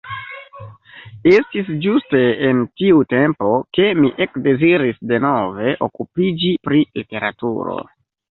Estis 1.31 1.67
ĝuste 1.83 2.21
en 2.47 2.63
tiu 2.81 3.03
tempo, 3.11 3.51
ke 3.79 3.85
mi 3.99 4.11
ekdeziris 4.27 4.99
denove 5.13 5.75
okupiĝi 5.89 6.51
pri 6.69 6.81
literaturo. 7.01 7.77